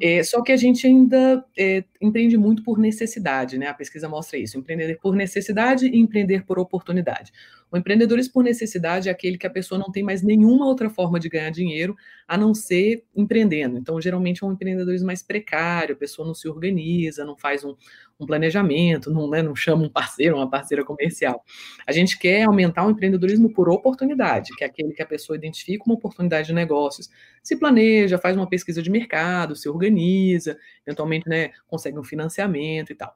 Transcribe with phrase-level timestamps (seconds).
[0.00, 3.66] É, só que a gente ainda é, empreende muito por necessidade, né?
[3.66, 7.32] A pesquisa mostra isso: empreender por necessidade e empreender por oportunidade.
[7.70, 11.20] O empreendedorismo por necessidade é aquele que a pessoa não tem mais nenhuma outra forma
[11.20, 11.94] de ganhar dinheiro
[12.26, 13.78] a não ser empreendendo.
[13.78, 17.76] Então, geralmente é um empreendedorismo mais precário, a pessoa não se organiza, não faz um,
[18.18, 21.44] um planejamento, não, né, não chama um parceiro, uma parceira comercial.
[21.86, 25.84] A gente quer aumentar o empreendedorismo por oportunidade, que é aquele que a pessoa identifica
[25.86, 27.08] uma oportunidade de negócios,
[27.42, 32.94] se planeja, faz uma pesquisa de mercado, se organiza, eventualmente né, consegue um financiamento e
[32.94, 33.14] tal.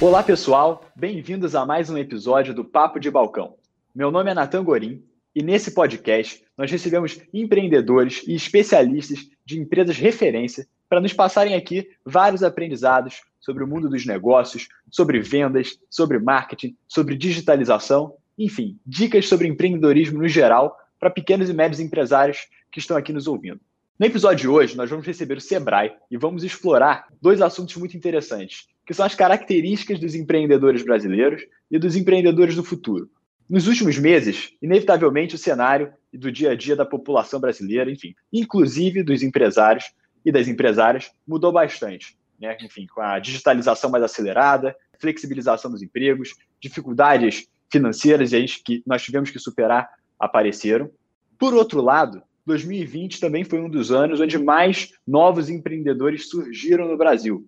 [0.00, 0.84] Olá, pessoal.
[0.94, 3.56] Bem-vindos a mais um episódio do Papo de Balcão.
[3.94, 5.02] Meu nome é Natan Gorim
[5.34, 11.88] e nesse podcast nós recebemos empreendedores e especialistas de empresas referência para nos passarem aqui
[12.04, 19.28] vários aprendizados sobre o mundo dos negócios, sobre vendas, sobre marketing, sobre digitalização, enfim, dicas
[19.28, 23.60] sobre empreendedorismo no geral para pequenos e médios empresários que estão aqui nos ouvindo.
[23.98, 27.96] No episódio de hoje, nós vamos receber o Sebrae e vamos explorar dois assuntos muito
[27.96, 33.08] interessantes que são as características dos empreendedores brasileiros e dos empreendedores do futuro.
[33.48, 39.02] Nos últimos meses, inevitavelmente, o cenário do dia a dia da população brasileira, enfim, inclusive
[39.02, 39.84] dos empresários
[40.24, 42.16] e das empresárias, mudou bastante.
[42.40, 42.56] Né?
[42.60, 48.30] Enfim, com a digitalização mais acelerada, flexibilização dos empregos, dificuldades financeiras
[48.64, 50.90] que nós tivemos que superar apareceram.
[51.38, 56.96] Por outro lado, 2020 também foi um dos anos onde mais novos empreendedores surgiram no
[56.96, 57.46] Brasil.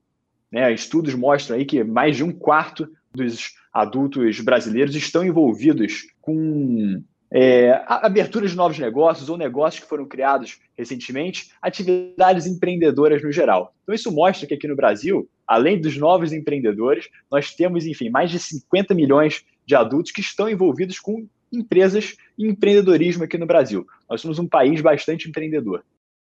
[0.50, 0.72] Né?
[0.72, 7.82] Estudos mostram aí que mais de um quarto dos adultos brasileiros estão envolvidos com é,
[7.86, 13.74] abertura de novos negócios ou negócios que foram criados recentemente, atividades empreendedoras no geral.
[13.82, 18.30] Então, isso mostra que aqui no Brasil, além dos novos empreendedores, nós temos, enfim, mais
[18.30, 23.86] de 50 milhões de adultos que estão envolvidos com empresas e empreendedorismo aqui no Brasil.
[24.08, 25.84] Nós somos um país bastante empreendedor.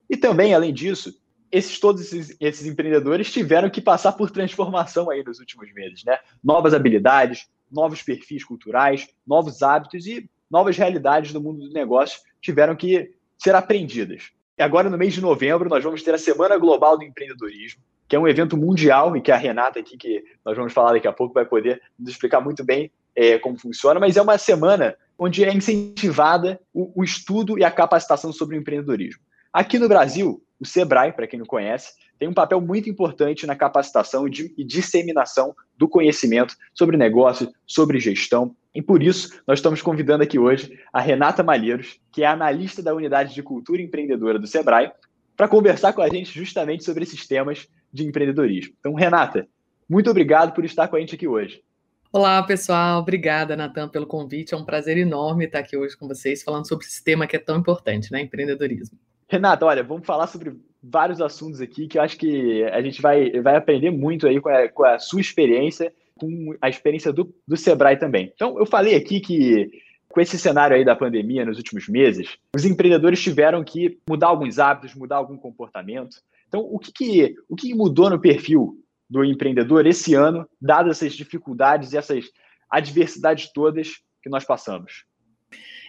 [0.08, 1.14] E também, além disso,
[1.50, 6.18] esses todos esses, esses, empreendedores tiveram que passar por transformação aí nos últimos meses, né?
[6.42, 12.76] Novas habilidades, novos perfis culturais, novos hábitos e novas realidades do mundo do negócio tiveram
[12.76, 14.30] que ser aprendidas.
[14.58, 18.16] E agora, no mês de novembro, nós vamos ter a Semana Global do Empreendedorismo, que
[18.16, 21.12] é um evento mundial e que a Renata aqui, que nós vamos falar daqui a
[21.12, 25.44] pouco, vai poder nos explicar muito bem é, como funciona, mas é uma semana onde
[25.44, 29.22] é incentivada o, o estudo e a capacitação sobre o empreendedorismo.
[29.52, 33.54] Aqui no Brasil, o Sebrae, para quem não conhece, tem um papel muito importante na
[33.54, 38.54] capacitação e disseminação do conhecimento sobre negócio, sobre gestão.
[38.74, 42.94] E por isso, nós estamos convidando aqui hoje a Renata Malheiros, que é analista da
[42.94, 44.92] Unidade de Cultura Empreendedora do Sebrae,
[45.36, 48.74] para conversar com a gente justamente sobre esses temas de empreendedorismo.
[48.80, 49.46] Então, Renata,
[49.88, 51.62] muito obrigado por estar com a gente aqui hoje.
[52.12, 53.00] Olá, pessoal.
[53.00, 54.54] Obrigada, Natan, pelo convite.
[54.54, 57.38] É um prazer enorme estar aqui hoje com vocês, falando sobre esse tema que é
[57.38, 58.22] tão importante, né?
[58.22, 58.98] Empreendedorismo.
[59.28, 60.56] Renata, olha, vamos falar sobre
[60.90, 64.48] vários assuntos aqui que eu acho que a gente vai, vai aprender muito aí com
[64.48, 68.32] a, com a sua experiência, com a experiência do, do Sebrae também.
[68.34, 69.70] Então, eu falei aqui que
[70.08, 74.58] com esse cenário aí da pandemia nos últimos meses, os empreendedores tiveram que mudar alguns
[74.58, 76.16] hábitos, mudar algum comportamento.
[76.48, 78.78] Então, o que, que, o que mudou no perfil
[79.10, 82.24] do empreendedor esse ano, dadas essas dificuldades e essas
[82.70, 85.04] adversidades todas que nós passamos?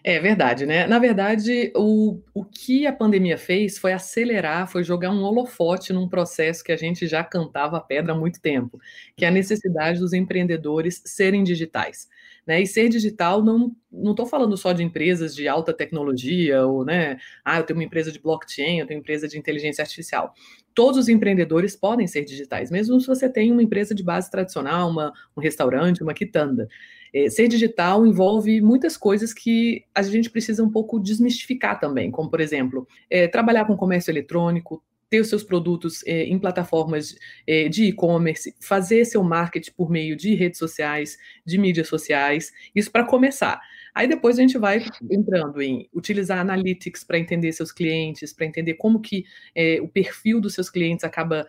[0.09, 0.87] É verdade, né?
[0.87, 6.07] Na verdade, o, o que a pandemia fez foi acelerar, foi jogar um holofote num
[6.07, 8.79] processo que a gente já cantava a pedra há muito tempo,
[9.17, 12.07] que é a necessidade dos empreendedores serem digitais.
[12.47, 12.61] Né?
[12.61, 17.17] E ser digital não não estou falando só de empresas de alta tecnologia ou né,
[17.43, 20.33] ah, eu tenho uma empresa de blockchain, eu tenho uma empresa de inteligência artificial.
[20.73, 24.89] Todos os empreendedores podem ser digitais, mesmo se você tem uma empresa de base tradicional,
[24.89, 26.67] uma, um restaurante, uma quitanda.
[27.17, 32.29] É, ser digital envolve muitas coisas que a gente precisa um pouco desmistificar também, como,
[32.29, 37.15] por exemplo, é, trabalhar com comércio eletrônico, ter os seus produtos é, em plataformas
[37.47, 42.91] é, de e-commerce, fazer seu marketing por meio de redes sociais, de mídias sociais, isso
[42.91, 43.59] para começar.
[43.95, 48.75] Aí depois a gente vai entrando em utilizar analytics para entender seus clientes, para entender
[48.75, 49.25] como que
[49.55, 51.47] é, o perfil dos seus clientes acaba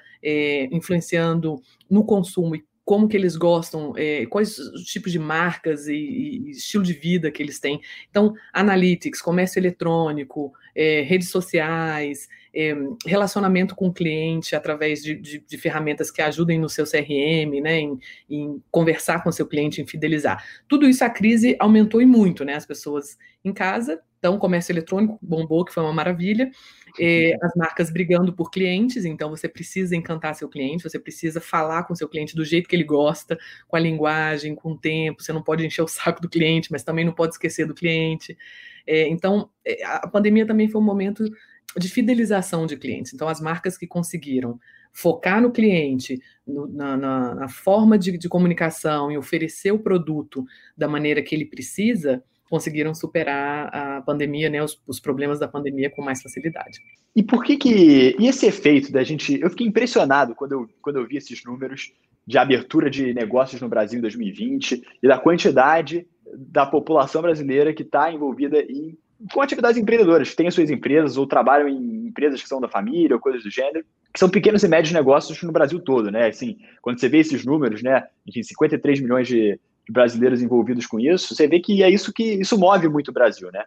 [0.72, 1.60] influenciando
[1.90, 6.50] no consumo e como que eles gostam, é, quais os tipos de marcas e, e,
[6.52, 7.82] estilo de vida que eles têm.
[8.08, 12.74] Então, analytics, comércio eletrônico, é, redes sociais, é,
[13.04, 17.78] relacionamento com o cliente através de, de, de, ferramentas que ajudem no seu CRM, né,
[17.78, 17.98] em,
[18.30, 20.42] em, conversar com o seu cliente, em fidelizar.
[20.66, 22.54] Tudo isso a crise aumentou e muito, né?
[22.54, 26.50] As pessoas em casa Então, o comércio eletrônico bombou, que foi uma maravilha.
[26.98, 31.84] É, as marcas brigando por clientes, então você precisa encantar seu cliente, você precisa falar
[31.84, 33.38] com seu cliente do jeito que ele gosta,
[33.68, 35.22] com a linguagem, com o tempo.
[35.22, 38.36] Você não pode encher o saco do cliente, mas também não pode esquecer do cliente.
[38.86, 41.24] É, então, é, a pandemia também foi um momento
[41.76, 43.12] de fidelização de clientes.
[43.12, 44.58] Então, as marcas que conseguiram
[44.92, 50.44] focar no cliente, no, na, na, na, forma de, de comunicação e oferecer o produto
[50.76, 55.90] da maneira que ele precisa, conseguiram superar a pandemia, né, os, os, problemas da pandemia
[55.90, 56.78] com mais facilidade.
[57.14, 59.40] E por que que e esse efeito da gente?
[59.40, 61.92] Eu fiquei impressionado quando eu, quando eu vi esses números
[62.26, 67.82] de abertura de negócios no Brasil em 2020 e da quantidade da população brasileira que
[67.82, 68.96] está envolvida em
[69.32, 73.20] com atividades empreendedoras, têm suas empresas ou trabalham em empresas que são da família ou
[73.20, 76.28] coisas do gênero, que são pequenos e médios negócios no Brasil todo, né?
[76.28, 79.58] Assim, quando você vê esses números, né, enfim, 53 milhões de,
[79.88, 83.14] de brasileiros envolvidos com isso, você vê que é isso que isso move muito o
[83.14, 83.64] Brasil, né?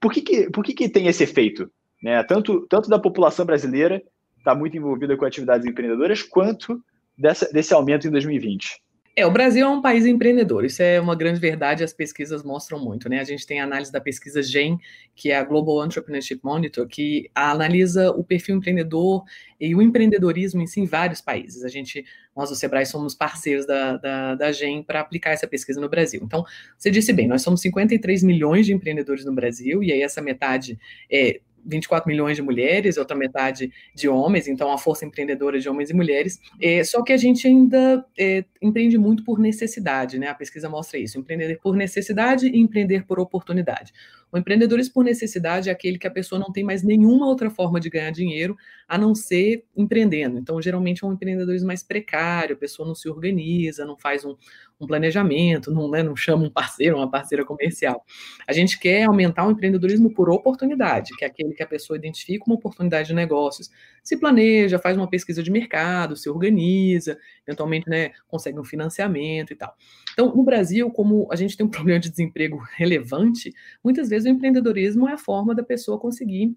[0.00, 1.70] Por que, que, por que, que tem esse efeito?
[2.02, 2.22] Né?
[2.24, 4.02] Tanto, tanto da população brasileira
[4.38, 6.82] está muito envolvida com atividades empreendedoras, quanto
[7.16, 8.80] dessa, desse aumento em 2020.
[9.18, 12.78] É, o Brasil é um país empreendedor, isso é uma grande verdade, as pesquisas mostram
[12.78, 13.18] muito, né?
[13.18, 14.78] A gente tem a análise da pesquisa GEM,
[15.12, 19.24] que é a Global Entrepreneurship Monitor, que analisa o perfil empreendedor
[19.60, 21.64] e o empreendedorismo em si em vários países.
[21.64, 22.04] A gente,
[22.38, 26.20] nós do Sebrae somos parceiros da, da, da GEM para aplicar essa pesquisa no Brasil.
[26.22, 26.44] Então,
[26.78, 30.78] você disse bem, nós somos 53 milhões de empreendedores no Brasil, e aí essa metade
[31.10, 35.90] é 24 milhões de mulheres, outra metade de homens, então a força empreendedora de homens
[35.90, 36.40] e mulheres.
[36.60, 40.28] É, só que a gente ainda é, empreende muito por necessidade, né?
[40.28, 43.92] A pesquisa mostra isso: empreender por necessidade e empreender por oportunidade.
[44.30, 47.80] O empreendedorismo por necessidade é aquele que a pessoa não tem mais nenhuma outra forma
[47.80, 48.56] de ganhar dinheiro
[48.86, 50.38] a não ser empreendendo.
[50.38, 54.36] Então, geralmente é um empreendedorismo mais precário, a pessoa não se organiza, não faz um,
[54.80, 58.04] um planejamento, não, né, não chama um parceiro, uma parceira comercial.
[58.46, 62.44] A gente quer aumentar o empreendedorismo por oportunidade, que é aquele que a pessoa identifica
[62.46, 63.70] uma oportunidade de negócios,
[64.02, 69.56] se planeja, faz uma pesquisa de mercado, se organiza, eventualmente né, consegue um financiamento e
[69.56, 69.74] tal.
[70.12, 73.52] Então, no Brasil, como a gente tem um problema de desemprego relevante,
[73.82, 76.56] muitas vezes o empreendedorismo é a forma da pessoa conseguir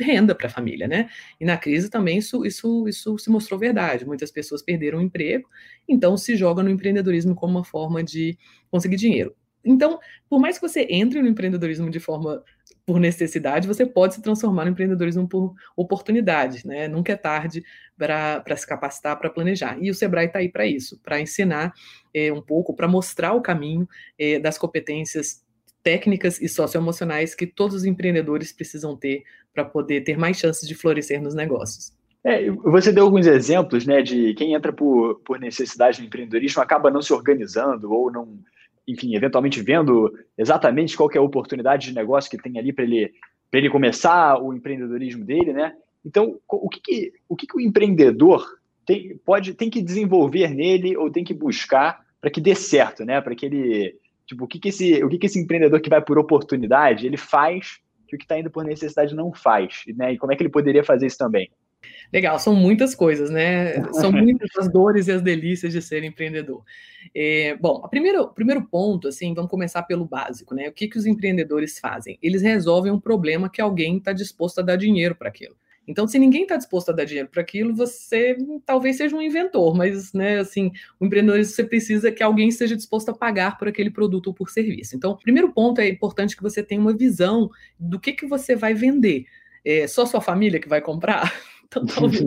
[0.00, 1.08] renda para a família, né?
[1.40, 4.06] E na crise também isso, isso, isso se mostrou verdade.
[4.06, 5.48] Muitas pessoas perderam o emprego,
[5.88, 8.38] então se joga no empreendedorismo como uma forma de
[8.70, 9.34] conseguir dinheiro.
[9.64, 9.98] Então,
[10.30, 12.42] por mais que você entre no empreendedorismo de forma
[12.86, 16.86] por necessidade, você pode se transformar no empreendedorismo por oportunidade, né?
[16.86, 17.64] Nunca é tarde
[17.98, 19.76] para se capacitar, para planejar.
[19.82, 21.72] E o Sebrae está aí para isso, para ensinar
[22.14, 25.44] é, um pouco, para mostrar o caminho é, das competências
[25.82, 29.24] técnicas e socioemocionais que todos os empreendedores precisam ter
[29.56, 31.90] para poder ter mais chances de florescer nos negócios.
[32.22, 36.90] É, você deu alguns exemplos né, de quem entra por, por necessidade no empreendedorismo acaba
[36.90, 38.38] não se organizando ou não,
[38.86, 43.12] enfim, eventualmente vendo exatamente qual é a oportunidade de negócio que tem ali para ele,
[43.52, 45.72] ele começar o empreendedorismo dele, né?
[46.04, 48.44] Então, o que, que o, que, que o empreendedor
[48.84, 53.20] tem, pode, tem que desenvolver nele ou tem que buscar para que dê certo, né?
[53.20, 56.02] Para que ele Tipo, o que, que, esse, o que, que esse empreendedor que vai
[56.02, 60.12] por oportunidade, ele faz que o que está indo por necessidade não faz, né?
[60.12, 61.50] E como é que ele poderia fazer isso também?
[62.12, 63.82] Legal, são muitas coisas, né?
[63.92, 66.62] São muitas as dores e as delícias de ser empreendedor.
[67.14, 70.68] É, bom, o primeiro, primeiro ponto, assim, vamos começar pelo básico, né?
[70.68, 72.18] O que, que os empreendedores fazem?
[72.22, 75.56] Eles resolvem um problema que alguém está disposto a dar dinheiro para aquilo.
[75.86, 79.74] Então, se ninguém está disposto a dar dinheiro para aquilo, você talvez seja um inventor,
[79.74, 83.90] mas, né, assim, o empreendedorismo você precisa que alguém esteja disposto a pagar por aquele
[83.90, 84.96] produto ou por serviço.
[84.96, 88.74] Então, primeiro ponto é importante que você tenha uma visão do que, que você vai
[88.74, 89.26] vender.
[89.64, 91.32] É só sua família que vai comprar?
[91.68, 92.22] Então, talvez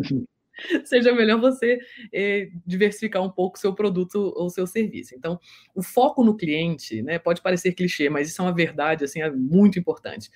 [0.85, 1.79] seja melhor você
[2.13, 5.15] é, diversificar um pouco o seu produto ou seu serviço.
[5.15, 5.39] Então,
[5.73, 9.31] o foco no cliente, né, pode parecer clichê, mas isso é uma verdade, assim, é
[9.31, 10.29] muito importante.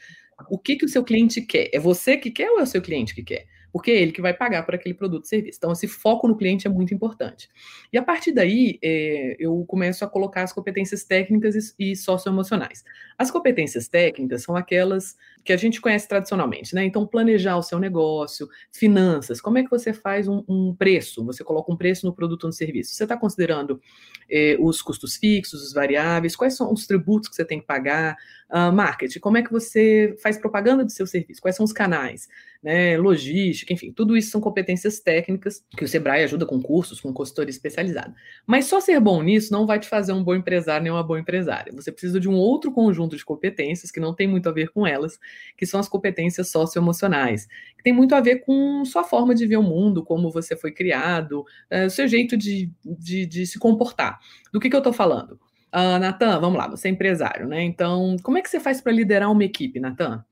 [0.50, 1.70] O que, que o seu cliente quer?
[1.74, 3.46] É você que quer ou é o seu cliente que quer?
[3.72, 5.58] Porque é ele que vai pagar por aquele produto ou serviço.
[5.58, 7.50] Então, esse foco no cliente é muito importante.
[7.92, 12.84] E a partir daí, é, eu começo a colocar as competências técnicas e, e socioemocionais.
[13.18, 16.86] As competências técnicas são aquelas que a gente conhece tradicionalmente, né?
[16.86, 21.24] Então, planejar o seu negócio, finanças, como é que você faz um, um preço?
[21.26, 22.94] Você coloca um preço no produto ou no serviço.
[22.94, 23.82] Você está considerando
[24.30, 28.16] eh, os custos fixos, os variáveis, quais são os tributos que você tem que pagar,
[28.54, 32.28] uh, marketing, como é que você faz propaganda do seu serviço, quais são os canais,
[32.62, 32.96] né?
[32.98, 37.50] Logística, enfim, tudo isso são competências técnicas que o Sebrae ajuda com cursos, com consultoria
[37.50, 38.14] especializada.
[38.46, 41.20] Mas só ser bom nisso não vai te fazer um bom empresário nem uma boa
[41.20, 41.74] empresária.
[41.74, 44.86] Você precisa de um outro conjunto de competências que não tem muito a ver com
[44.86, 45.20] elas,
[45.58, 47.48] que são as competências socioemocionais,
[47.78, 50.72] que tem muito a ver com sua forma de ver o mundo, como você foi
[50.72, 54.20] criado, é, seu jeito de, de, de se comportar.
[54.52, 55.40] Do que, que eu estou falando?
[55.74, 57.64] Uh, Natan, vamos lá, você é empresário, né?
[57.64, 60.24] Então, como é que você faz para liderar uma equipe, Natan?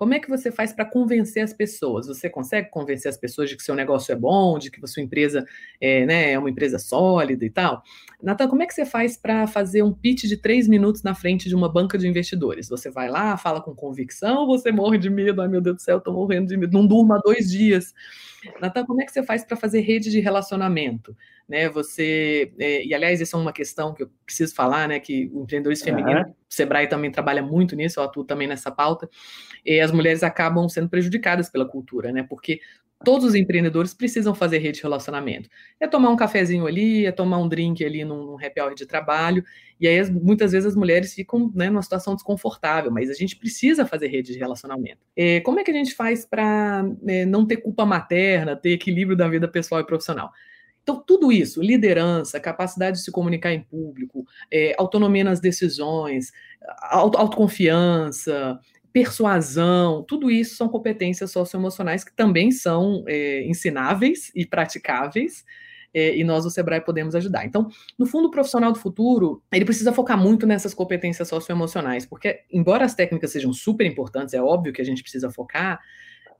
[0.00, 2.06] Como é que você faz para convencer as pessoas?
[2.06, 5.44] Você consegue convencer as pessoas de que seu negócio é bom, de que sua empresa
[5.78, 7.82] é, né, é uma empresa sólida e tal?
[8.22, 11.50] Natan, como é que você faz para fazer um pitch de três minutos na frente
[11.50, 12.66] de uma banca de investidores?
[12.70, 15.42] Você vai lá, fala com convicção, você morre de medo?
[15.42, 16.72] Ai, meu Deus do céu, estou morrendo de medo.
[16.72, 17.92] Não durma dois dias.
[18.58, 21.14] Natan, como é que você faz para fazer rede de relacionamento?
[21.50, 25.28] Né, você, é, e aliás, essa é uma questão que eu preciso falar, né, que
[25.34, 25.96] o empreendedorismo uhum.
[25.96, 29.10] feminino, o Sebrae também trabalha muito nisso, eu atuo também nessa pauta,
[29.66, 32.60] e as mulheres acabam sendo prejudicadas pela cultura, né, porque
[33.04, 35.48] todos os empreendedores precisam fazer rede de relacionamento.
[35.80, 38.86] É tomar um cafezinho ali, é tomar um drink ali num, num happy hour de
[38.86, 39.42] trabalho,
[39.80, 43.84] e aí muitas vezes as mulheres ficam né, numa situação desconfortável, mas a gente precisa
[43.84, 45.00] fazer rede de relacionamento.
[45.16, 49.16] É, como é que a gente faz para é, não ter culpa materna, ter equilíbrio
[49.16, 50.30] da vida pessoal e profissional?
[50.90, 56.32] Então, tudo isso, liderança, capacidade de se comunicar em público, é, autonomia nas decisões,
[56.80, 58.58] auto, autoconfiança,
[58.92, 65.44] persuasão, tudo isso são competências socioemocionais que também são é, ensináveis e praticáveis,
[65.94, 67.44] é, e nós, do Sebrae, podemos ajudar.
[67.44, 72.40] Então, no fundo, o profissional do futuro, ele precisa focar muito nessas competências socioemocionais, porque,
[72.50, 75.80] embora as técnicas sejam super importantes, é óbvio que a gente precisa focar,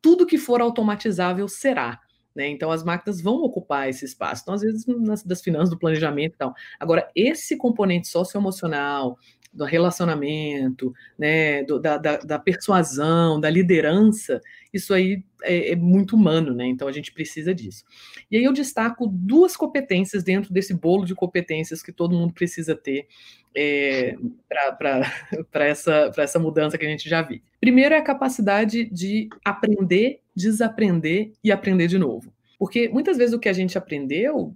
[0.03, 2.01] tudo que for automatizável será.
[2.35, 2.49] Né?
[2.49, 4.43] Então, as máquinas vão ocupar esse espaço.
[4.43, 6.55] Então, às vezes, nas, das finanças, do planejamento e tal.
[6.79, 9.19] Agora, esse componente socioemocional,
[9.53, 14.41] do relacionamento, né, do, da, da, da, persuasão, da liderança,
[14.73, 16.67] isso aí é, é, muito humano, né?
[16.67, 17.85] Então a gente precisa disso.
[18.31, 22.75] E aí eu destaco duas competências dentro desse bolo de competências que todo mundo precisa
[22.75, 23.07] ter
[23.55, 24.17] é,
[24.49, 27.43] para essa, essa mudança que a gente já vive.
[27.61, 32.33] Primeiro é a capacidade de aprender, desaprender e aprender de novo.
[32.59, 34.55] Porque muitas vezes o que a gente aprendeu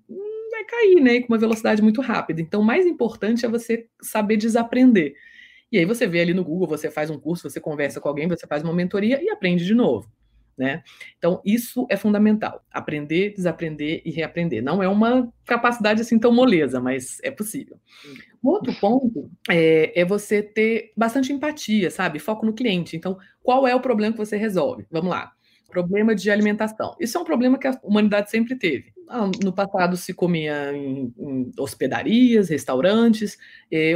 [0.50, 1.20] vai cair, né?
[1.20, 2.40] Com uma velocidade muito rápida.
[2.40, 5.14] Então, o mais importante é você saber desaprender.
[5.70, 8.28] E aí você vê ali no Google, você faz um curso, você conversa com alguém,
[8.28, 10.08] você faz uma mentoria e aprende de novo.
[10.56, 10.84] Né?
[11.18, 12.64] Então, isso é fundamental.
[12.70, 14.62] Aprender, desaprender e reaprender.
[14.62, 17.76] Não é uma capacidade assim tão moleza, mas é possível.
[18.40, 22.20] O outro ponto é, é, você ter bastante empatia, sabe?
[22.20, 22.96] Foco no cliente.
[22.96, 24.86] Então, qual é o problema que você resolve?
[24.90, 25.32] Vamos lá.
[25.70, 26.94] Problema de alimentação.
[27.00, 28.92] Isso é um problema que a humanidade sempre teve.
[29.08, 33.36] Ah, no passado se comia em, em hospedarias, restaurantes.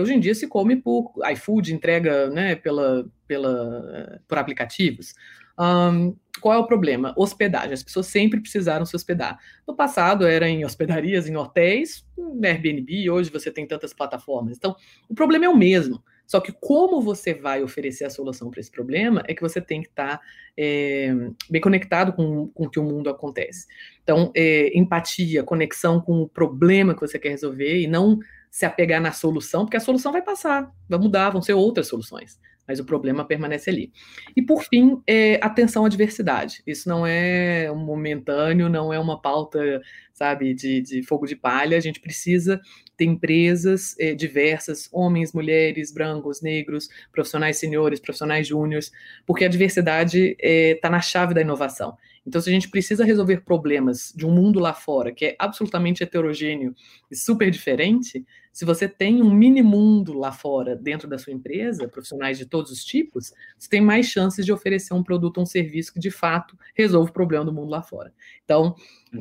[0.01, 5.15] hoje em dia se come por iFood, entrega né, pela, pela, por aplicativos.
[5.59, 7.13] Um, qual é o problema?
[7.17, 7.73] Hospedagem.
[7.73, 9.39] As pessoas sempre precisaram se hospedar.
[9.67, 12.07] No passado era em hospedarias, em hotéis,
[12.43, 14.57] Airbnb, hoje você tem tantas plataformas.
[14.57, 14.77] Então,
[15.09, 16.03] o problema é o mesmo.
[16.29, 19.81] Só que como você vai oferecer a solução para esse problema é que você tem
[19.81, 20.25] que estar tá,
[20.57, 21.11] é,
[21.49, 23.67] bem conectado com, com o que o mundo acontece.
[24.03, 28.19] Então, é, empatia, conexão com o problema que você quer resolver e não
[28.51, 32.39] se apegar na solução, porque a solução vai passar, vai mudar, vão ser outras soluções
[32.69, 33.91] mas o problema permanece ali.
[34.37, 36.63] E por fim, é, atenção à diversidade.
[36.67, 39.81] Isso não é momentâneo, não é uma pauta,
[40.13, 41.79] sabe, de, de fogo de palha.
[41.79, 42.61] A gente precisa
[42.95, 48.93] ter empresas é, diversas, homens, mulheres, brancos, negros, profissionais seniores, profissionais júniores,
[49.27, 51.97] porque a diversidade está é, tá na chave da inovação.
[52.27, 56.03] Então, se a gente precisa resolver problemas de um mundo lá fora que é absolutamente
[56.03, 56.75] heterogêneo
[57.11, 58.27] e super diferente,
[58.59, 62.73] se você tem um mini mundo lá fora dentro da sua empresa, profissionais de todos
[62.73, 66.11] os tipos, você tem mais chances de oferecer um produto ou um serviço que de
[66.11, 68.13] fato resolva o problema do mundo lá fora.
[68.45, 68.75] Então,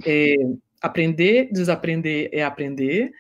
[0.08, 0.38] é,
[0.82, 3.12] aprender, desaprender é aprender,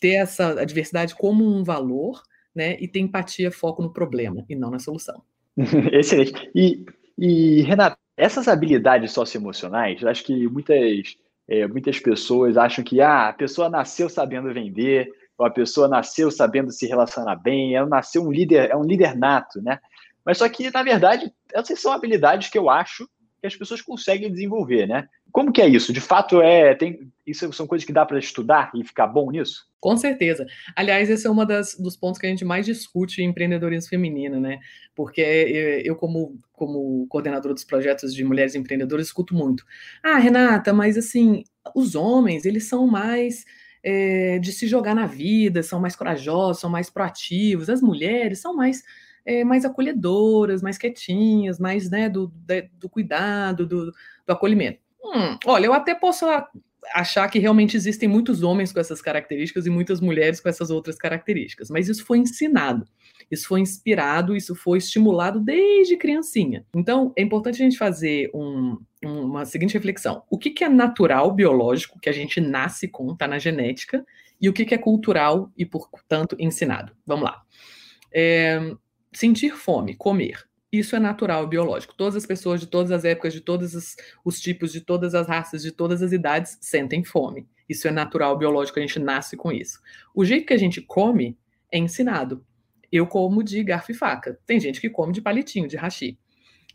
[0.00, 2.20] ter essa diversidade como um valor,
[2.52, 5.22] né, e ter empatia, foco no problema e não na solução.
[5.92, 6.50] Excelente.
[6.52, 6.84] E,
[7.16, 13.28] e Renato, essas habilidades socioemocionais, eu acho que muitas, é, muitas pessoas acham que ah,
[13.28, 18.30] a pessoa nasceu sabendo vender, a pessoa nasceu sabendo se relacionar bem, ela nasceu um
[18.30, 19.78] líder, é um líder nato, né?
[20.24, 23.08] Mas só que, na verdade, essas são habilidades que eu acho
[23.40, 25.06] que as pessoas conseguem desenvolver, né?
[25.30, 25.92] Como que é isso?
[25.92, 29.66] De fato, é tem isso são coisas que dá para estudar e ficar bom nisso?
[29.80, 30.46] Com certeza.
[30.76, 31.36] Aliás, esse é um
[31.78, 34.58] dos pontos que a gente mais discute em empreendedorismo feminino, né?
[34.94, 35.20] Porque
[35.84, 39.64] eu, como, como coordenadora dos projetos de mulheres empreendedoras, escuto muito.
[40.02, 43.44] Ah, Renata, mas assim, os homens, eles são mais
[43.84, 47.68] é, de se jogar na vida, são mais corajosos, são mais proativos.
[47.68, 48.82] As mulheres são mais
[49.26, 52.32] é, mais acolhedoras, mais quietinhas, mais né, do,
[52.78, 54.80] do cuidado, do, do acolhimento.
[55.02, 56.26] Hum, olha, eu até posso
[56.92, 60.96] achar que realmente existem muitos homens com essas características e muitas mulheres com essas outras
[60.96, 62.86] características, mas isso foi ensinado,
[63.30, 66.64] isso foi inspirado, isso foi estimulado desde criancinha.
[66.74, 71.32] Então, é importante a gente fazer um, uma seguinte reflexão: o que, que é natural,
[71.32, 74.04] biológico, que a gente nasce com, está na genética,
[74.40, 76.92] E o que, que é cultural e, portanto, ensinado?
[77.06, 77.42] Vamos lá.
[78.12, 78.60] É,
[79.12, 80.44] sentir fome, comer.
[80.78, 81.94] Isso é natural biológico.
[81.94, 85.28] Todas as pessoas de todas as épocas, de todos os, os tipos, de todas as
[85.28, 87.46] raças, de todas as idades sentem fome.
[87.68, 89.80] Isso é natural, biológico, a gente nasce com isso.
[90.12, 91.38] O jeito que a gente come
[91.70, 92.44] é ensinado.
[92.90, 94.36] Eu como de garfo e faca.
[94.44, 96.18] Tem gente que come de palitinho, de hashi.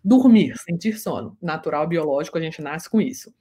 [0.01, 1.37] Dormir, sentir sono.
[1.41, 3.35] Natural, biológico, a gente nasce com isso.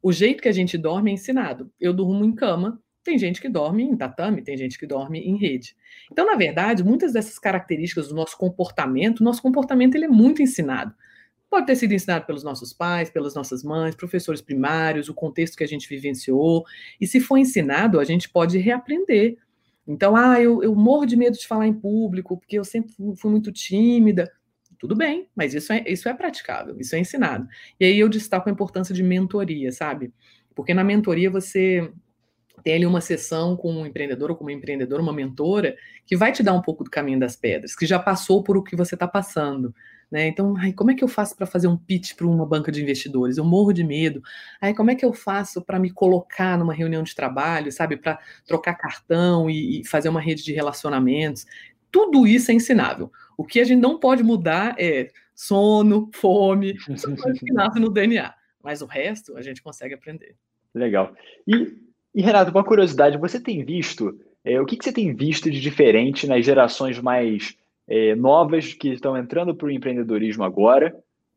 [0.00, 1.68] O jeito que a gente dorme é ensinado.
[1.80, 5.38] Eu durmo em cama, tem gente que dorme em tatame, tem gente que dorme em
[5.38, 5.76] rede.
[6.10, 10.92] Então, na verdade, muitas dessas características do nosso comportamento, nosso comportamento ele é muito ensinado.
[11.48, 15.62] Pode ter sido ensinado pelos nossos pais, pelas nossas mães, professores primários, o contexto que
[15.62, 16.64] a gente vivenciou.
[17.00, 19.38] E se for ensinado, a gente pode reaprender.
[19.86, 23.30] Então, ah, eu, eu morro de medo de falar em público, porque eu sempre fui
[23.30, 24.28] muito tímida.
[24.80, 27.48] Tudo bem, mas isso é, isso é praticável, isso é ensinado.
[27.78, 30.12] E aí eu destaco a importância de mentoria, sabe?
[30.56, 31.92] Porque na mentoria você
[32.62, 36.32] tem ali uma sessão com um empreendedor ou com uma empreendedora, uma mentora, que vai
[36.32, 38.94] te dar um pouco do caminho das pedras, que já passou por o que você
[38.94, 39.74] está passando.
[40.10, 40.28] Né?
[40.28, 42.80] Então, ai, como é que eu faço para fazer um pitch para uma banca de
[42.80, 43.36] investidores?
[43.36, 44.22] Eu morro de medo.
[44.60, 47.96] Aí, como é que eu faço para me colocar numa reunião de trabalho, sabe?
[47.96, 51.44] Para trocar cartão e, e, fazer uma rede de relacionamentos.
[51.90, 53.10] Tudo isso é ensinável.
[53.36, 58.32] O que a gente não pode mudar é sono, fome, isso é no DNA.
[58.62, 60.36] Mas o resto a gente consegue aprender.
[60.74, 61.14] Legal.
[61.46, 61.85] E,
[62.16, 65.60] e Renato, uma curiosidade, você tem visto, é, o que, que você tem visto de
[65.60, 67.54] diferente nas gerações mais
[67.86, 70.96] é, novas que estão entrando para o empreendedorismo agora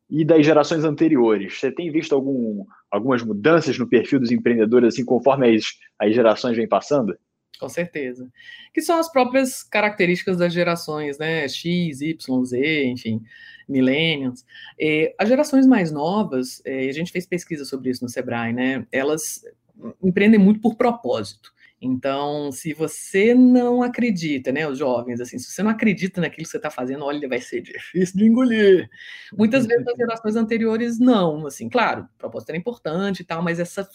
[0.10, 1.60] e das gerações anteriores?
[1.60, 5.66] Você tem visto algum, algumas mudanças no perfil dos empreendedores, assim, conforme as,
[6.00, 7.14] as gerações vêm passando?
[7.60, 8.32] Com certeza.
[8.74, 11.46] Que são as próprias características das gerações, né?
[11.46, 13.22] X, Y, Z, enfim,
[13.68, 14.46] millennials.
[14.80, 18.88] É, as gerações mais novas, é, a gente fez pesquisa sobre isso no Sebrae, né?
[18.94, 19.44] Elas
[20.02, 21.54] empreendem muito por propósito.
[21.82, 26.52] Então, se você não acredita, né, os jovens, assim, se você não acredita naquilo que
[26.52, 28.90] você está fazendo, olha, vai ser difícil de engolir.
[29.38, 33.60] Muitas vezes as gerações anteriores não, assim, claro, o propósito era importante e tal, mas
[33.60, 33.88] essa,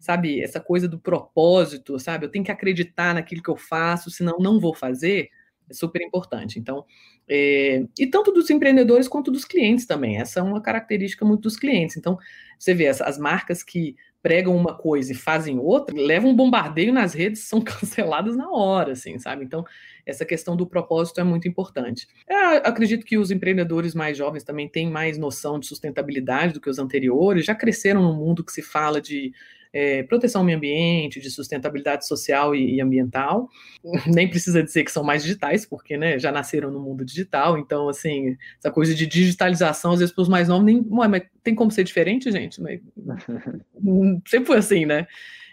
[0.00, 4.38] sabe, essa coisa do propósito, sabe, eu tenho que acreditar naquilo que eu faço, senão
[4.38, 5.28] não vou fazer,
[5.68, 6.58] é super importante.
[6.58, 6.84] Então,
[7.28, 10.16] é, e tanto dos empreendedores quanto dos clientes também.
[10.18, 11.96] Essa é uma característica muito dos clientes.
[11.96, 12.16] Então,
[12.58, 16.92] você vê as, as marcas que pregam uma coisa e fazem outra, levam um bombardeio
[16.92, 19.44] nas redes, são canceladas na hora, assim, sabe?
[19.44, 19.64] Então,
[20.04, 22.06] essa questão do propósito é muito importante.
[22.28, 26.70] Eu acredito que os empreendedores mais jovens também têm mais noção de sustentabilidade do que
[26.70, 29.32] os anteriores, já cresceram num mundo que se fala de
[29.76, 33.46] é, proteção ao meio ambiente, de sustentabilidade social e, e, ambiental.
[34.06, 37.58] Nem precisa dizer que são mais digitais, porque né, já nasceram no mundo digital.
[37.58, 40.82] Então, assim, essa coisa de digitalização, às vezes, para os mais novos, nem.
[40.88, 42.58] Mas tem como ser diferente, gente?
[42.62, 42.80] Mas,
[44.26, 45.06] sempre foi assim, né?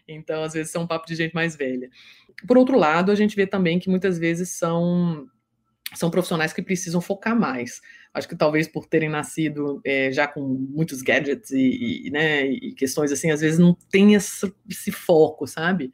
[0.08, 1.90] Então, às vezes, são um papo de gente mais velha.
[2.48, 5.28] Por outro lado, a gente vê também que muitas vezes são,
[5.96, 7.82] são profissionais que precisam focar mais
[8.14, 12.74] acho que talvez por terem nascido é, já com muitos gadgets e, e, né, e
[12.74, 15.92] questões assim, às vezes não tem esse, esse foco, sabe?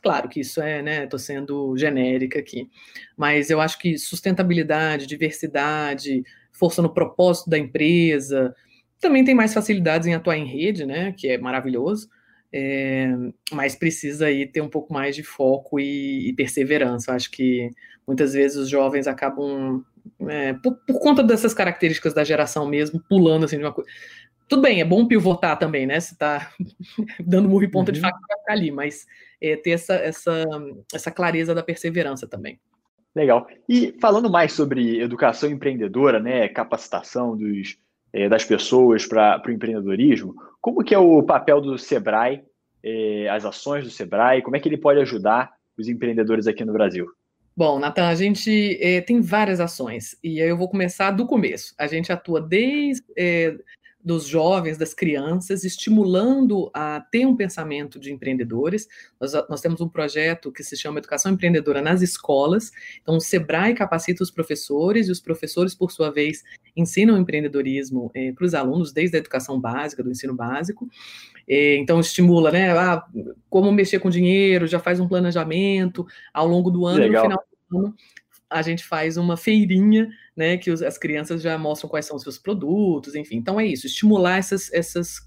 [0.00, 1.04] Claro que isso é, né?
[1.04, 2.70] Estou sendo genérica aqui,
[3.16, 8.54] mas eu acho que sustentabilidade, diversidade, força no propósito da empresa,
[9.00, 11.12] também tem mais facilidades em atuar em rede, né?
[11.12, 12.08] Que é maravilhoso,
[12.52, 13.08] é,
[13.52, 17.10] mas precisa aí ter um pouco mais de foco e, e perseverança.
[17.10, 17.70] Eu acho que
[18.06, 19.84] muitas vezes os jovens acabam
[20.28, 23.90] é, por, por, conta dessas características da geração mesmo, pulando assim de uma coisa.
[24.48, 26.00] Tudo bem, é bom pivotar também, né?
[26.00, 26.50] Se tá
[27.20, 27.94] dando murro e ponta uhum.
[27.94, 29.06] de faca, vai ficar ali, mas
[29.40, 30.44] é, ter essa, essa,
[30.92, 32.58] essa clareza da perseverança também.
[33.14, 33.46] Legal.
[33.68, 37.76] E falando mais sobre educação empreendedora, né, capacitação dos,
[38.12, 42.42] é, das pessoas para o empreendedorismo, como que é o papel do Sebrae,
[42.82, 46.72] é, as ações do Sebrae, como é que ele pode ajudar os empreendedores aqui no
[46.72, 47.06] Brasil?
[47.56, 51.74] Bom, Natan, a gente é, tem várias ações e eu vou começar do começo.
[51.76, 53.02] A gente atua desde
[54.04, 58.88] dos jovens, das crianças, estimulando a ter um pensamento de empreendedores.
[59.20, 62.70] Nós, nós, temos um projeto que se chama Educação Empreendedora nas Escolas.
[63.02, 66.44] Então, o SEBRAE capacita os professores e os professores, por sua vez,
[66.76, 70.88] ensinam empreendedorismo é, para os alunos desde a educação básica, do ensino básico.
[71.48, 72.70] É, então, estimula, né?
[72.70, 73.04] Ah,
[73.50, 77.24] como mexer com dinheiro, já faz um planejamento ao longo do ano, Legal.
[77.24, 77.94] no final do ano,
[78.50, 80.08] a gente faz uma feirinha,
[80.38, 80.56] né?
[80.56, 83.36] Que os, as crianças já mostram quais são os seus produtos, enfim.
[83.36, 85.20] Então, é isso, estimular essas, essas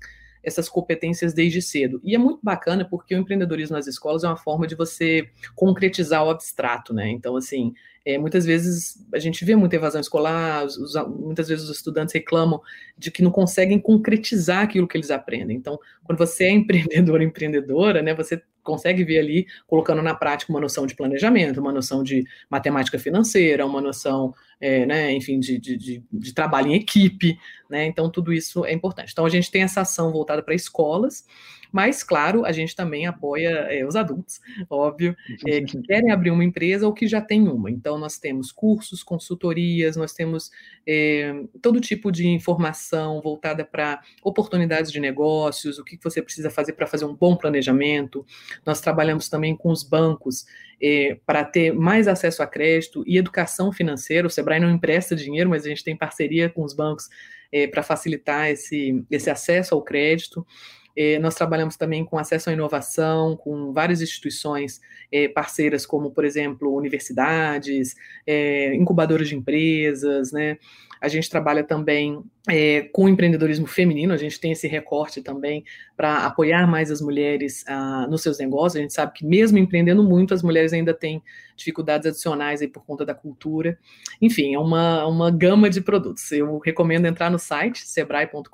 [0.43, 2.01] essas competências desde cedo.
[2.03, 6.25] E é muito bacana porque o empreendedorismo nas escolas é uma forma de você concretizar
[6.25, 7.11] o abstrato, né?
[7.11, 11.65] Então, assim, é, muitas vezes a gente vê muita evasão escolar, os, os, muitas vezes
[11.65, 12.59] os estudantes reclamam
[12.97, 15.55] de que não conseguem concretizar aquilo que eles aprendem.
[15.55, 20.59] Então, quando você é empreendedor, empreendedora, né, você consegue ver ali, colocando na prática uma
[20.59, 25.75] noção de planejamento, uma noção de matemática financeira, uma noção, é, né, enfim, de, de,
[25.75, 27.87] de, de, trabalho em equipe, né?
[27.87, 29.11] Então, tudo isso é importante.
[29.11, 31.25] Então, a gente tem essa ação voltada para escolas,
[31.71, 35.15] mas, claro, a gente também apoia é, os adultos, óbvio,
[35.47, 37.71] é, que querem abrir uma empresa ou que já tem uma.
[37.71, 40.51] Então, nós temos cursos, consultorias, nós temos
[40.85, 46.73] é, todo tipo de informação voltada para oportunidades de negócios, o que você precisa fazer
[46.73, 48.25] para fazer um bom planejamento.
[48.65, 50.45] Nós trabalhamos também com os bancos
[50.81, 54.27] é, para ter mais acesso a crédito e educação financeira.
[54.27, 57.07] O Sebrae não empresta dinheiro, mas a gente tem parceria com os bancos
[57.51, 60.45] é, para facilitar esse, esse acesso ao crédito.
[60.95, 66.25] É, nós trabalhamos também com acesso à inovação, com várias instituições é, parceiras, como, por
[66.25, 70.57] exemplo, universidades, é, incubadoras de empresas, né?
[71.01, 75.63] A gente trabalha também é, com empreendedorismo feminino, a gente tem esse recorte também
[75.97, 78.75] para apoiar mais as mulheres ah, nos seus negócios.
[78.75, 81.23] A gente sabe que, mesmo empreendendo muito, as mulheres ainda têm
[81.55, 83.79] dificuldades adicionais aí por conta da cultura.
[84.21, 86.31] Enfim, é uma, uma gama de produtos.
[86.31, 88.47] Eu recomendo entrar no site sebrae.com.br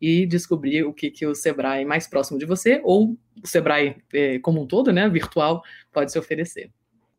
[0.00, 4.38] e descobrir o que, que o Sebrae mais próximo de você, ou o Sebrae é,
[4.38, 6.70] como um todo, né, virtual, pode se oferecer.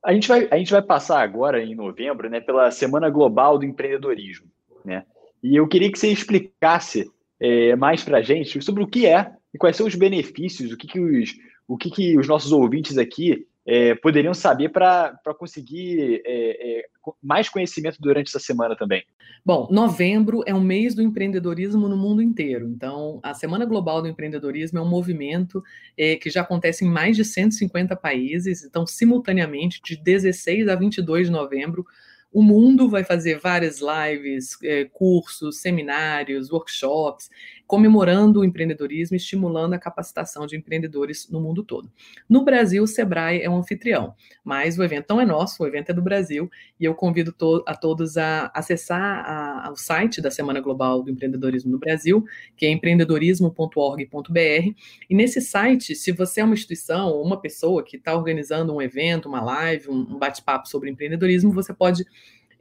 [0.04, 3.66] A gente, vai, a gente vai passar agora, em novembro, né, pela Semana Global do
[3.66, 4.48] Empreendedorismo.
[4.86, 5.04] Né?
[5.44, 9.32] E eu queria que você explicasse é, mais para a gente sobre o que é
[9.54, 11.32] e quais são os benefícios, o que, que, os,
[11.68, 16.86] o que, que os nossos ouvintes aqui é, poderiam saber para conseguir é, é,
[17.22, 19.04] mais conhecimento durante essa semana também?
[19.46, 22.68] Bom, novembro é um mês do empreendedorismo no mundo inteiro.
[22.68, 25.64] Então, a Semana Global do Empreendedorismo é um movimento
[25.96, 28.64] é, que já acontece em mais de 150 países.
[28.64, 31.86] Então, simultaneamente, de 16 a 22 de novembro,
[32.32, 37.30] o mundo vai fazer várias lives, é, cursos, seminários, workshops,
[37.70, 41.88] comemorando o empreendedorismo e estimulando a capacitação de empreendedores no mundo todo.
[42.28, 45.92] No Brasil, o Sebrae é um anfitrião, mas o evento não é nosso, o evento
[45.92, 50.20] é do Brasil, e eu convido to a todos a acessar a, a, o site
[50.20, 52.26] da Semana Global do Empreendedorismo no Brasil,
[52.58, 54.74] que é empreendedorismo.org.br,
[55.08, 58.82] e nesse site, se você é uma instituição ou uma pessoa que está organizando um
[58.82, 62.04] evento, uma live, um, um bate-papo sobre empreendedorismo, você pode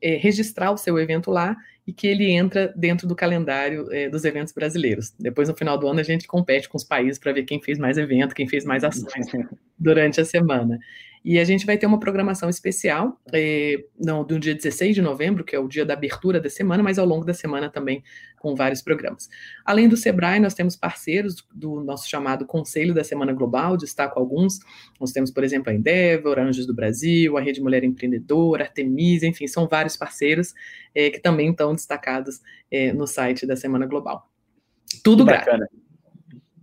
[0.00, 1.56] é, registrar o seu evento lá
[1.86, 5.14] e que ele entra dentro do calendário é, dos eventos brasileiros.
[5.18, 7.78] Depois, no final do ano, a gente compete com os países para ver quem fez
[7.78, 9.26] mais evento, quem fez mais ações
[9.78, 10.78] durante a semana.
[11.28, 15.44] E a gente vai ter uma programação especial, é, não, do dia 16 de novembro,
[15.44, 18.02] que é o dia da abertura da semana, mas ao longo da semana também
[18.38, 19.28] com vários programas.
[19.62, 24.58] Além do Sebrae, nós temos parceiros do nosso chamado Conselho da Semana Global, destaco alguns.
[24.98, 29.46] Nós temos, por exemplo, a Endeavor, Anjos do Brasil, a Rede Mulher Empreendedora, Artemisa, enfim,
[29.46, 30.54] são vários parceiros
[30.94, 34.30] é, que também estão destacados é, no site da Semana Global.
[35.04, 35.68] Tudo grátis.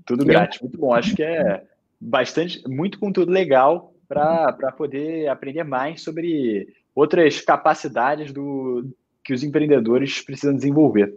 [0.07, 0.91] Tudo grátis, muito bom.
[0.91, 1.63] Acho que é
[2.01, 8.89] bastante, muito conteúdo legal para poder aprender mais sobre outras capacidades do,
[9.23, 11.13] que os empreendedores precisam desenvolver.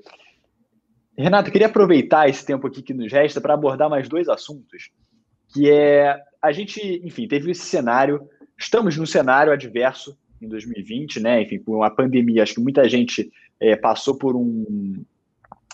[1.17, 4.91] Renato, eu queria aproveitar esse tempo aqui que nos resta para abordar mais dois assuntos,
[5.53, 11.43] que é a gente, enfim, teve esse cenário, estamos num cenário adverso em 2020, né?
[11.43, 15.05] Enfim, com a pandemia, acho que muita gente é, passou por um,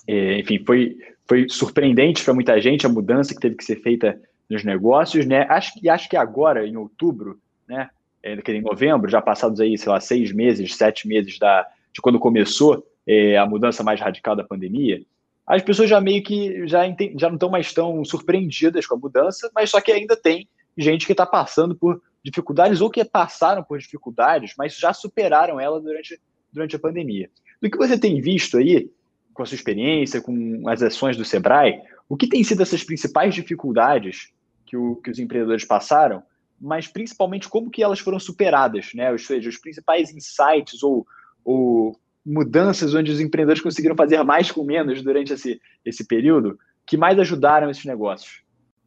[0.07, 0.96] é, enfim, foi
[1.27, 5.46] foi surpreendente para muita gente a mudança que teve que ser feita nos negócios, né?
[5.48, 7.88] Acho que acho que agora, em outubro, né?
[8.22, 12.18] É, em novembro, já passados aí, sei lá, seis meses, sete meses da, de quando
[12.18, 15.02] começou é, a mudança mais radical da pandemia,
[15.46, 16.83] as pessoas já meio que já,
[17.18, 21.04] já não estão mais tão surpreendidas com a mudança, mas só que ainda tem gente
[21.07, 26.18] que está passando por dificuldades ou que passaram por dificuldades, mas já superaram ela durante,
[26.50, 27.28] durante a pandemia.
[27.61, 28.90] Do que você tem visto aí,
[29.35, 33.35] com a sua experiência, com as ações do Sebrae, o que tem sido essas principais
[33.35, 34.33] dificuldades
[34.75, 36.23] que, o, que os empreendedores passaram,
[36.61, 39.13] mas principalmente como que elas foram superadas, né?
[39.13, 41.07] Ou seja, os principais insights ou,
[41.45, 46.97] ou mudanças onde os empreendedores conseguiram fazer mais com menos durante esse, esse período, que
[46.97, 48.43] mais ajudaram esses negócios?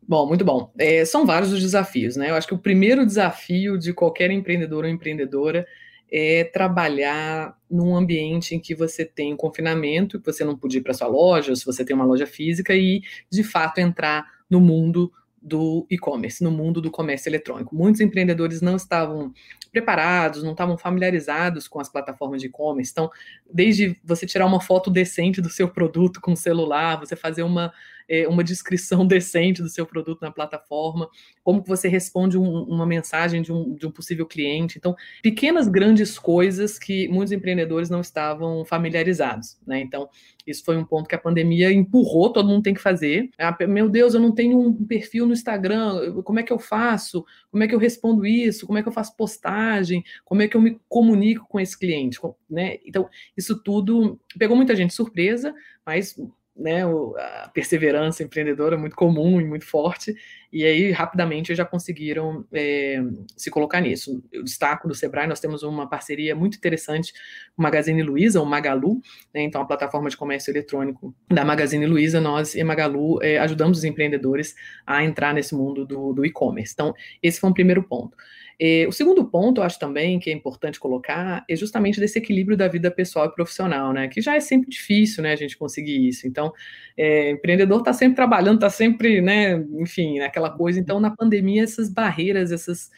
[0.06, 0.74] Bom, muito bom.
[0.78, 2.30] É, são vários os desafios, né?
[2.30, 5.66] Eu acho que o primeiro desafio de qualquer empreendedor ou empreendedora
[6.10, 10.94] é trabalhar num ambiente em que você tem confinamento, que você não podia ir para
[10.94, 15.12] sua loja, se você tem uma loja física, e de fato entrar no mundo
[15.48, 17.74] do e-commerce, no mundo do comércio eletrônico.
[17.74, 19.32] Muitos empreendedores não estavam
[19.72, 22.92] preparados, não estavam familiarizados com as plataformas de e-commerce.
[22.92, 23.10] Então,
[23.52, 27.72] desde você tirar uma foto decente do seu produto com o celular, você fazer uma
[28.08, 31.10] é, uma descrição decente do seu produto na plataforma,
[31.44, 34.78] como que você responde um, uma mensagem de um, de um possível cliente.
[34.78, 39.80] Então, pequenas, grandes coisas que muitos empreendedores não estavam familiarizados, né?
[39.80, 40.10] Então,
[40.46, 43.30] isso foi um ponto que a pandemia empurrou, todo mundo tem que fazer.
[43.38, 47.26] Ah, meu Deus, eu não tenho um perfil no Instagram, como é que eu faço?
[47.52, 48.66] Como é que eu respondo isso?
[48.66, 50.04] Como é que eu faço postagem?
[50.24, 52.20] Como é que eu me comunico com esse cliente?
[52.50, 52.78] Né?
[52.86, 55.54] Então, isso tudo pegou muita gente surpresa,
[55.86, 56.16] mas
[56.58, 60.16] né, a perseverança empreendedora é muito comum e muito forte,
[60.52, 63.00] e aí rapidamente já conseguiram é,
[63.36, 64.24] se colocar nisso.
[64.32, 67.14] Eu destaco do Sebrae, nós temos uma parceria muito interessante
[67.56, 69.02] com o Magazine Luiza, o Magalu,
[69.34, 73.80] né, então a plataforma de comércio eletrônico da Magazine Luiza, nós e Magalu é, ajudamos
[73.80, 76.74] os empreendedores a entrar nesse mundo do, do e-commerce.
[76.74, 78.18] Então, esse foi um primeiro ponto.
[78.60, 82.58] É, o segundo ponto, eu acho também que é importante colocar, é justamente desse equilíbrio
[82.58, 84.08] da vida pessoal e profissional, né?
[84.08, 86.28] Que já é sempre difícil, né, a gente conseguir isso.
[86.28, 86.52] Então,
[86.98, 90.80] é, empreendedor está sempre trabalhando, está sempre, né, enfim, aquela coisa.
[90.80, 92.90] Então, na pandemia, essas barreiras, essas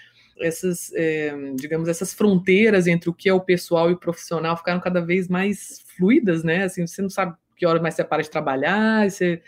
[0.41, 4.79] essas, é, digamos, essas fronteiras entre o que é o pessoal e o profissional ficaram
[4.79, 6.63] cada vez mais fluidas, né?
[6.63, 9.41] Assim, você não sabe que hora mais você para de trabalhar, você...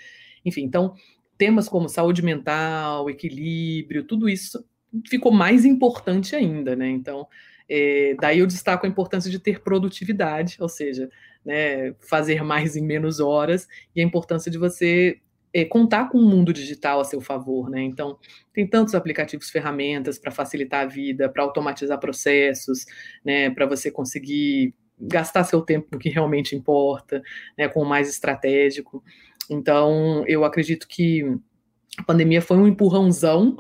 [0.44, 0.94] enfim, então
[1.38, 4.64] temas como saúde mental, equilíbrio, tudo isso
[5.08, 6.90] ficou mais importante ainda, né?
[6.90, 7.28] Então,
[7.70, 11.10] é, daí eu destaco a importância de ter produtividade, ou seja,
[11.46, 15.20] né, fazer mais em menos horas, e a importância de você
[15.54, 17.82] é, contar com o mundo digital a seu favor, né?
[17.82, 18.18] Então,
[18.54, 22.86] tem tantos aplicativos, ferramentas para facilitar a vida, para automatizar processos,
[23.24, 23.50] né?
[23.50, 27.22] Para você conseguir gastar seu tempo no que realmente importa,
[27.58, 27.68] né?
[27.68, 29.04] Com o mais estratégico.
[29.50, 31.24] Então, eu acredito que
[31.98, 33.58] a pandemia foi um empurrãozão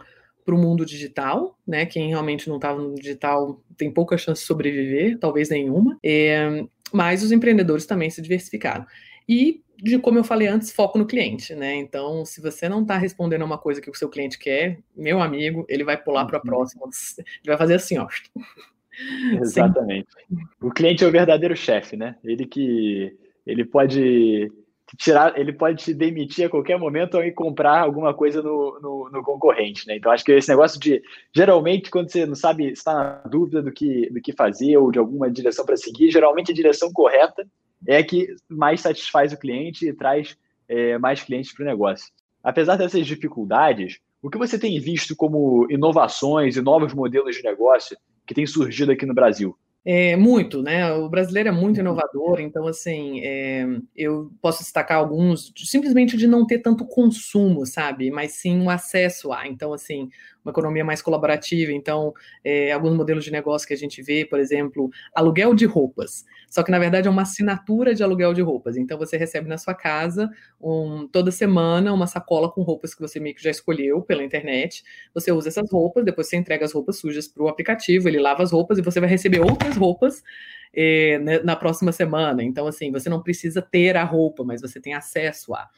[0.51, 1.85] para o mundo digital, né?
[1.85, 5.97] Quem realmente não estava no digital tem pouca chance de sobreviver, talvez nenhuma.
[6.03, 8.85] É, mas os empreendedores também se diversificaram.
[9.29, 11.75] E, de como eu falei antes, foco no cliente, né?
[11.75, 15.21] Então, se você não está respondendo a uma coisa que o seu cliente quer, meu
[15.21, 16.45] amigo, ele vai pular para a uhum.
[16.45, 16.83] próxima.
[17.17, 18.07] Ele vai fazer assim, ó.
[19.41, 20.09] Exatamente.
[20.61, 22.17] O cliente é o verdadeiro chefe, né?
[22.25, 23.15] Ele que
[23.47, 24.51] ele pode
[24.97, 29.23] tirar, ele pode te demitir a qualquer momento ir comprar alguma coisa no, no, no,
[29.23, 29.95] concorrente, né?
[29.95, 31.01] Então acho que esse negócio de
[31.33, 34.99] geralmente quando você não sabe, está na dúvida do que do que fazer ou de
[34.99, 37.45] alguma direção para seguir, geralmente a direção correta
[37.87, 42.07] é a que mais satisfaz o cliente e traz é, mais clientes para o negócio.
[42.43, 47.97] Apesar dessas dificuldades, o que você tem visto como inovações e novos modelos de negócio
[48.25, 49.57] que têm surgido aqui no Brasil?
[49.83, 50.93] É, muito, né?
[50.93, 51.81] O brasileiro é muito uhum.
[51.81, 53.65] inovador, então, assim, é,
[53.95, 58.11] eu posso destacar alguns simplesmente de não ter tanto consumo, sabe?
[58.11, 59.47] Mas sim um acesso a.
[59.47, 60.09] Então, assim,
[60.43, 61.71] uma economia mais colaborativa.
[61.71, 66.25] Então, é, alguns modelos de negócio que a gente vê, por exemplo, aluguel de roupas.
[66.49, 68.77] Só que, na verdade, é uma assinatura de aluguel de roupas.
[68.77, 73.19] Então, você recebe na sua casa, um, toda semana, uma sacola com roupas que você
[73.19, 74.83] meio que já escolheu pela internet.
[75.13, 78.43] Você usa essas roupas, depois você entrega as roupas sujas para o aplicativo, ele lava
[78.43, 80.23] as roupas e você vai receber outras roupas
[80.73, 82.43] é, né, na próxima semana.
[82.43, 85.69] Então, assim, você não precisa ter a roupa, mas você tem acesso a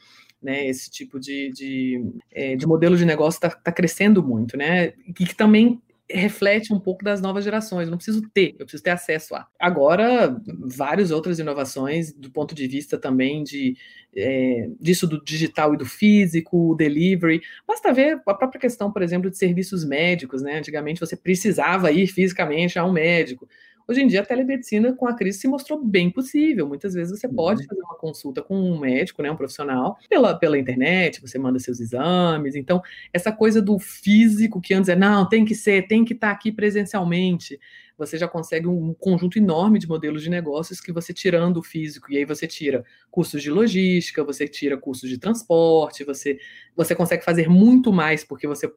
[0.44, 0.66] né?
[0.66, 4.92] Esse tipo de, de, é, de modelo de negócio está tá crescendo muito, né?
[5.06, 7.86] E que também reflete um pouco das novas gerações.
[7.86, 9.46] Eu não preciso ter, eu preciso ter acesso a.
[9.58, 13.76] Agora, várias outras inovações do ponto de vista também de
[14.16, 17.40] é, disso do digital e do físico, o delivery.
[17.66, 20.58] Basta ver a própria questão, por exemplo, de serviços médicos, né?
[20.58, 23.48] Antigamente você precisava ir fisicamente a um médico.
[23.86, 26.66] Hoje em dia, a telemedicina com a crise se mostrou bem possível.
[26.66, 27.68] Muitas vezes você pode uhum.
[27.68, 31.80] fazer uma consulta com um médico, né, um profissional, pela, pela internet, você manda seus
[31.80, 32.56] exames.
[32.56, 32.80] Então,
[33.12, 36.32] essa coisa do físico que antes é, não, tem que ser, tem que estar tá
[36.32, 37.60] aqui presencialmente.
[37.98, 42.10] Você já consegue um conjunto enorme de modelos de negócios que você tirando o físico,
[42.10, 46.38] e aí você tira custos de logística, você tira custos de transporte, você,
[46.74, 48.72] você consegue fazer muito mais, porque você,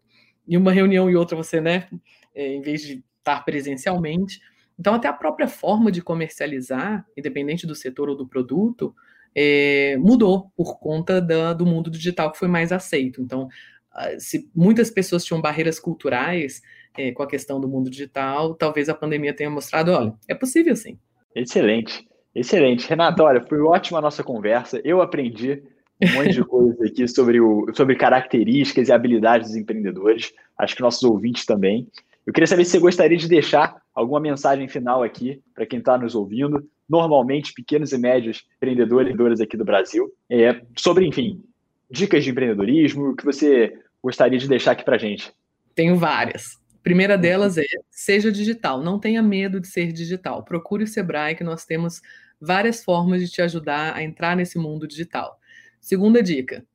[0.46, 1.88] em uma reunião e outra, você, né,
[2.36, 4.40] é, em vez de estar presencialmente,
[4.80, 8.94] então, até a própria forma de comercializar, independente do setor ou do produto,
[9.36, 13.22] é, mudou por conta da, do mundo digital que foi mais aceito.
[13.22, 13.48] Então,
[13.92, 16.62] ah, se muitas pessoas tinham barreiras culturais
[16.98, 20.76] é, com a questão do mundo digital, talvez a pandemia tenha mostrado, olha, é possível
[20.76, 20.98] sim.
[21.36, 22.88] Excelente, excelente.
[22.88, 24.80] Renata, olha, foi ótima a nossa conversa.
[24.84, 25.64] Eu aprendi
[26.04, 30.32] um monte de coisa aqui sobre, o, sobre características e habilidades dos empreendedores.
[30.58, 31.88] Acho que nossos ouvintes também.
[32.28, 35.98] Eu queria saber se você gostaria de deixar alguma mensagem final aqui para quem está
[35.98, 41.42] nos ouvindo, normalmente pequenos e médios empreendedores aqui do Brasil, é, sobre, enfim,
[41.90, 45.32] dicas de empreendedorismo, o que você gostaria de deixar aqui para gente.
[45.74, 46.44] Tenho várias.
[46.84, 50.44] primeira delas é seja digital, não tenha medo de ser digital.
[50.44, 52.02] Procure o Sebrae, que nós temos
[52.42, 55.40] várias formas de te ajudar a entrar nesse mundo digital.
[55.80, 56.66] Segunda dica: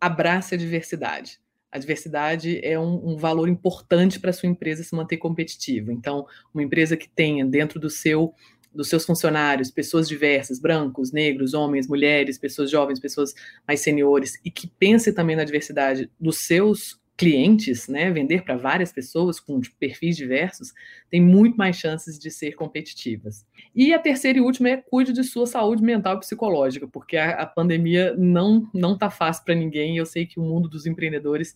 [0.00, 1.38] abrace a diversidade.
[1.72, 5.92] A diversidade é um, um valor importante para a sua empresa se manter competitiva.
[5.92, 8.34] Então, uma empresa que tenha dentro do seu
[8.74, 13.34] dos seus funcionários, pessoas diversas, brancos, negros, homens, mulheres, pessoas jovens, pessoas
[13.68, 18.92] mais seniores, e que pense também na diversidade dos seus clientes, né, vender para várias
[18.92, 20.72] pessoas com perfis diversos,
[21.10, 23.46] tem muito mais chances de ser competitivas.
[23.74, 27.30] E a terceira e última é cuide de sua saúde mental e psicológica, porque a,
[27.42, 29.96] a pandemia não não tá fácil para ninguém.
[29.96, 31.54] Eu sei que o mundo dos empreendedores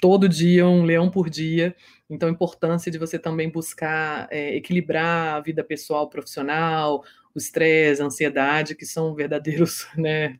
[0.00, 1.74] todo dia um leão por dia.
[2.08, 7.02] Então, a importância de você também buscar é, equilibrar a vida pessoal, profissional,
[7.34, 10.38] o estresse, a ansiedade, que são verdadeiros né,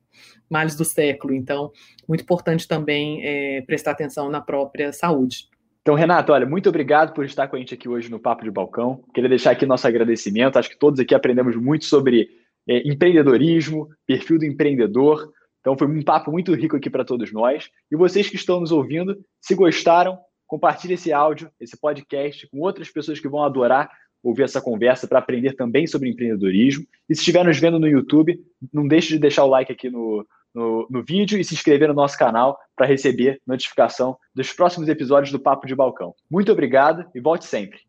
[0.48, 1.34] males do século.
[1.34, 1.72] Então,
[2.08, 5.48] muito importante também é, prestar atenção na própria saúde.
[5.82, 8.50] Então, Renato, olha, muito obrigado por estar com a gente aqui hoje no Papo de
[8.50, 9.04] Balcão.
[9.14, 10.58] Queria deixar aqui nosso agradecimento.
[10.58, 12.28] Acho que todos aqui aprendemos muito sobre
[12.68, 15.32] é, empreendedorismo, perfil do empreendedor.
[15.66, 17.68] Então, foi um papo muito rico aqui para todos nós.
[17.90, 22.88] E vocês que estão nos ouvindo, se gostaram, compartilhe esse áudio, esse podcast com outras
[22.88, 23.90] pessoas que vão adorar
[24.22, 26.84] ouvir essa conversa para aprender também sobre empreendedorismo.
[27.08, 28.38] E se estiver nos vendo no YouTube,
[28.72, 30.24] não deixe de deixar o like aqui no,
[30.54, 35.32] no, no vídeo e se inscrever no nosso canal para receber notificação dos próximos episódios
[35.32, 36.14] do Papo de Balcão.
[36.30, 37.80] Muito obrigado e volte sempre.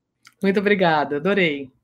[0.42, 1.77] Muito obrigada, adorei.